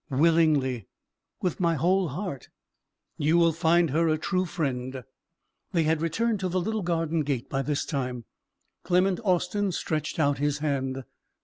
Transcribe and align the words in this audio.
"Willingly, 0.09 0.87
with 1.43 1.59
my 1.59 1.75
whole 1.75 2.07
heart." 2.07 2.49
"You 3.17 3.37
will 3.37 3.51
find 3.53 3.91
her 3.91 4.07
a 4.07 4.17
true 4.17 4.45
friend." 4.47 5.03
They 5.73 5.83
had 5.83 6.01
returned 6.01 6.39
to 6.39 6.49
the 6.49 6.59
little 6.59 6.81
garden 6.81 7.19
gate 7.21 7.49
by 7.51 7.61
this 7.61 7.85
time. 7.85 8.25
Clement 8.81 9.19
Austin 9.23 9.71
stretched 9.71 10.17
out 10.17 10.39
his 10.39 10.57
hand. 10.57 11.03